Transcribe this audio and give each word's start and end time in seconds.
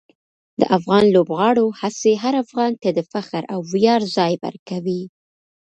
د 0.59 0.61
افغان 0.77 1.05
لوبغاړو 1.15 1.65
هڅې 1.79 2.11
هر 2.23 2.33
افغان 2.43 2.71
ته 2.81 2.89
د 2.97 2.99
فخر 3.11 3.41
او 3.53 3.59
ویاړ 3.73 4.01
ځای 4.17 4.33
ورکوي. 4.43 5.03